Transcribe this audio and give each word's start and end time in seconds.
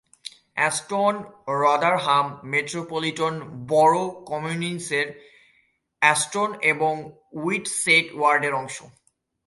Aston 0.53 1.15
Rotherham 1.63 2.25
metropolitan 2.43 3.33
borough 3.67 4.03
কাউন্সিলের 4.29 5.07
Aston 6.01 6.49
এবং 6.71 6.93
Woodsetts 7.45 8.05
ওয়ার্ডের 8.15 8.53
অংশ। 8.53 8.77